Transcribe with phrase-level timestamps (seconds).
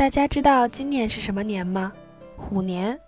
[0.00, 1.92] 大家知道今年是什么年吗？
[2.34, 2.98] 虎年？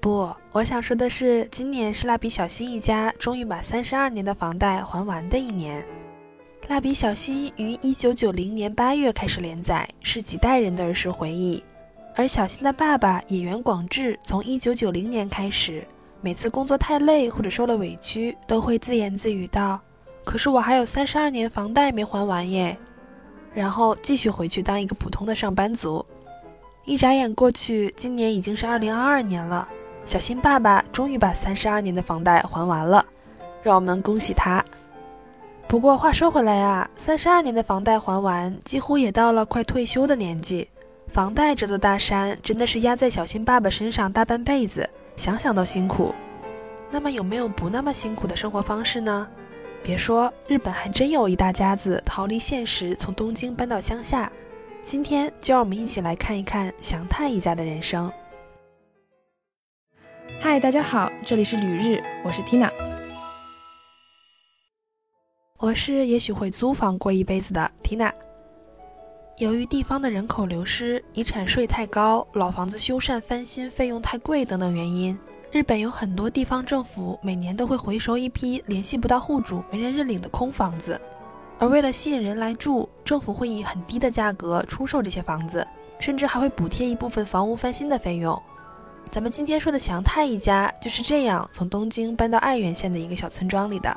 [0.00, 5.86] 不，我想说的是，今年是蜡笔小新一家终于把三十二年的房贷还完的一年。
[6.66, 11.62] 蜡笔小新于一九九零年八月开始连载，是几代人的儿时回忆。
[12.16, 15.86] 而小新的爸爸演员广志从一九九零年开始，
[16.20, 19.80] 每次工作太累或者受了委屈，都会自言自语道
[20.26, 22.76] ：“可是我还有三十二年房贷没还完耶。”
[23.54, 26.04] 然后继续回去当一个普通的上班族。
[26.86, 29.66] 一眨眼过去，今年已经是二零二二年了。
[30.04, 33.04] 小新爸爸终于把三十二年的房贷还完了，
[33.60, 34.64] 让我们恭喜他。
[35.66, 40.68] 不过话说回来啊，三十二年的房贷还完，几乎也到了快退休的年纪。
[41.08, 46.14] 房贷这座大山真的是压在小新爸爸身上大半辈子，想想都辛苦。
[46.88, 49.26] 那么有没有不那么辛苦的生活方式呢？
[49.82, 54.30] 别说，日本还真有一大家子逃离现实，从东京搬到乡下。
[54.88, 58.08] 今天就让我们一起来看一看祥太一家的人生。
[60.40, 62.70] 嗨，大家好，这里是旅日，我是 Tina。
[65.58, 68.12] 我是也许会租房过一辈子的 Tina。
[69.38, 75.18] 由于地方的人口流失、遗产税太高、老房子修缮翻新费用太贵等等原因。
[75.50, 81.00] 日本有很多地方政府每年都会回收一批联系不到户主、没人认领的空房子，
[81.58, 85.66] 而为了吸引人来住，政府会以很低的价格出售这些房子，
[85.98, 88.40] 甚至还会补贴一部分房屋翻新的费用。
[89.10, 93.96] 咱们今天说的祥太一家就是这样从东京搬到爱媛县的一个小村庄里的。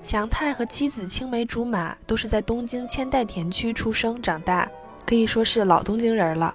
[0.00, 4.70] 祥太和妻子青梅竹马，都是在东京千代田区出生长大，
[5.06, 6.54] 可以说是老东京人了。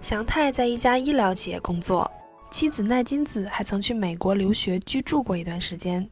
[0.00, 2.10] 祥太在一家医疗企业工作。
[2.50, 6.06] 妻子奈津子还曾去美国留学居住过一段时间，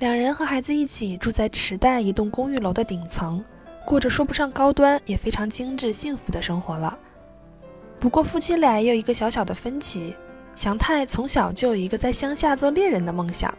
[0.00, 3.44] 两人和孩子一起住在池袋一栋公寓楼的顶层，
[3.84, 6.98] 过着说不上高端也非常精致幸福的生活了。
[7.98, 10.16] 不过夫妻俩也有一个小小的分歧，
[10.56, 13.54] 祥太从小就有一个在乡下做猎人的梦想，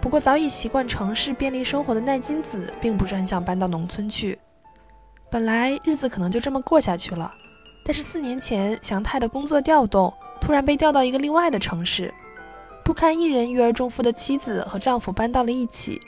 [0.00, 4.38] 不过早已习惯城市便利生活的奈津子并不是很想搬到农村去。
[5.30, 7.30] 本来日子可能就这么过下去了，
[7.84, 10.10] 但是四年前祥太的工作调动。
[10.40, 12.12] 突然被调到一个另外的城市，
[12.94, 16.00] 堪一人育儿重负的妻子和丈夫搬到了一起，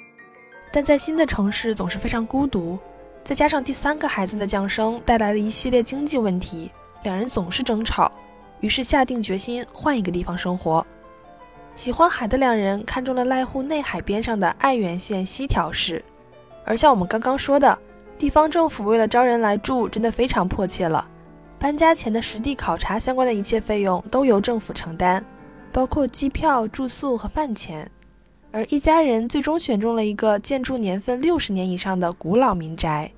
[0.72, 2.78] 但在新的城市总是非常孤独，
[3.24, 6.70] 再加上第三个孩子的降生带来了一系列经济问题，
[7.02, 8.10] 两人总是争吵，
[8.60, 10.86] 于是下定决心换一个地方生活。
[11.74, 16.02] 喜欢海的两人看中了濑户内海边上的爱媛县西条市，
[16.64, 17.78] 而像我们刚刚说的，
[18.16, 21.06] 地方政府为了招人来住，真的非常迫切了。
[21.58, 25.24] 搬家前的实地考察相关的一切费用都由政府承担，
[25.76, 27.86] 包括机票、住宿和饭钱。
[28.50, 33.12] 而一家人最终选中了一个建筑年份六十年以上的古老民宅，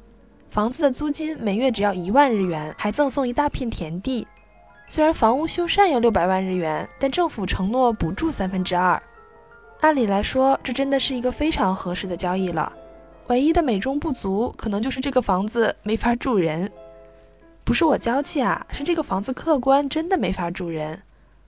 [0.50, 4.26] 房子的租金每月只要一万日元，还赠送一大片田地。
[4.88, 9.00] 虽然房屋修缮要六百万日元，但政府承诺补助三分之二。
[9.82, 12.72] 按理来说，这真的是一个非常合适的交易了。
[13.28, 16.69] 唯一的美中不足，可能就是这个房子没法住人。
[17.62, 21.00] 不是我娇气啊，是这个房子客观真的没法住人。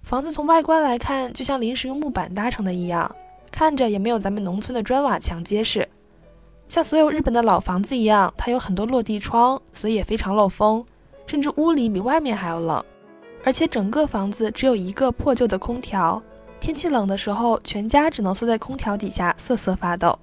[0.02, 3.14] 房子从外观来看，就像临时用木板搭成的一样，
[3.52, 5.88] 看着也没有咱们农村的砖瓦墙结实。
[6.68, 10.84] 像所有日本的老房子一样，它有很多落地窗，所以也非常漏风，
[11.26, 12.82] 甚至屋里比外面还要冷。
[13.44, 16.22] 而且整个房子只有一个破旧的空调，
[16.60, 20.18] 天气冷的时候，全家只能缩在空调底下瑟瑟发抖。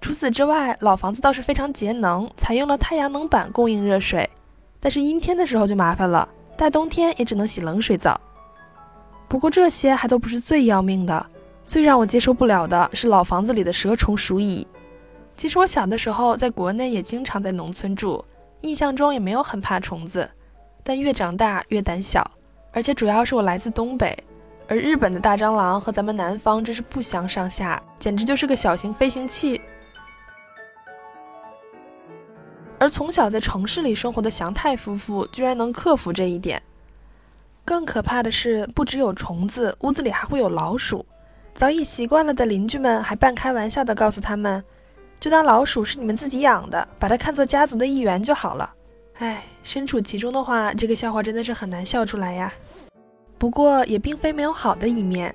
[0.00, 4.28] 除此之外，老房子倒是非常节能，采用了太阳能板供应热水。
[4.78, 8.20] 但是阴天的时候就麻烦了，大冬天也只能洗冷水澡。
[9.34, 11.26] 不过这些还都不是最要命的，
[11.64, 14.64] 最让我接受不了的是老房子里的蛇虫鼠蚁。
[15.36, 18.24] 其实我小的时候在国内也经常在农村住，
[18.60, 20.30] 印象中也没有很怕虫子，
[20.84, 22.24] 但越长大越胆小。
[22.70, 24.16] 而且主要是我来自东北，
[24.68, 29.60] 而日本的大蟑螂和咱们南方真是不相上下，简直就是个小型飞行器。
[32.78, 36.62] 而从小在城市里生活的祥太夫妇居然能克服这一点。
[37.64, 41.04] 更可怕的是，不只有虫子，屋子里还会有老鼠。
[41.54, 44.62] 早已习惯了的邻居们还半开玩笑地告诉他们
[45.18, 48.74] ：“就当老鼠是你们自己养的，把它看作家族的一员就好了。”
[49.18, 52.52] 唉，身处其中的话，这个笑话真的是很难笑出来呀。
[53.38, 55.34] 不过也并非没有好的一面，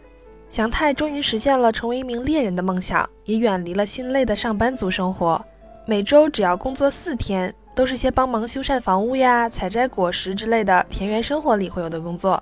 [0.49, 5.43] 祥太终于实现了成为一名猎人的梦想，也远离了心累的上班族生活。
[5.85, 12.41] 每周只要工作四天，都是些帮忙修缮房屋呀、采摘果实之类的田园生活里会有的工作。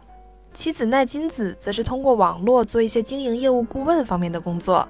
[0.53, 4.87] 妻子奈金子则是通过网络做一些经营业务顾问方面的工作。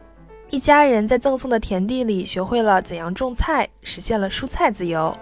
[0.50, 5.14] 一家人在赠送的田地里学会了怎样种菜，实现了蔬菜自由。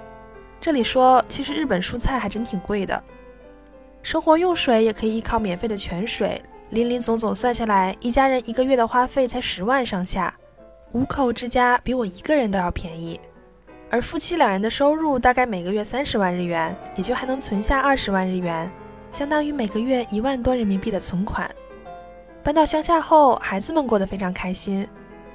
[0.61, 3.03] 这里说，其实日本蔬菜还真挺贵的，
[4.03, 6.39] 生活用水也可以依靠免费的泉水，
[6.69, 10.31] 林林总总算下来，一家人一个月的花费才十万上下，
[10.91, 13.19] 五口之家比我一个人都要便宜。
[13.89, 18.71] 而夫妻两人的收入大概每个月三十万日元，也就还能存下二十万日元，
[19.11, 21.49] 相当于每个月一万多人民币的存款。
[22.43, 24.87] 搬到乡下后，孩子们过得非常开心，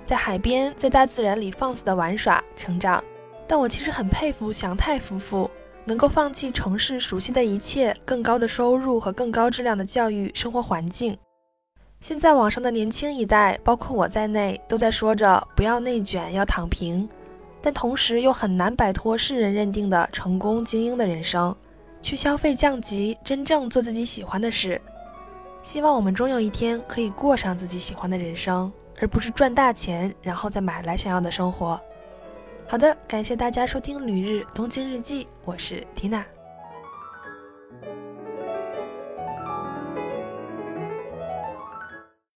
[0.05, 3.03] 在海边，在大自然里放肆的玩耍、成长。
[3.47, 5.51] 但我其实很佩服祥太夫妇。
[5.87, 11.17] 能够放弃城市熟悉的一切，更高的收入和更高质量的教育生活环境。
[12.01, 17.09] 现在网上的年轻一代，包括我在内，都在说着不要内卷，要躺平，
[17.63, 21.55] 但同时又很难摆脱世人认定的成功精英的人生，
[22.01, 24.81] 去消费降级，真正做自己喜欢的事。
[25.63, 31.79] 希望我们终有一天可以过上自己喜欢的人生，而不是赚大钱然后再买来想要的生活。
[32.67, 36.25] 好的，感谢大家收听《旅日东京日记》，我是缇娜。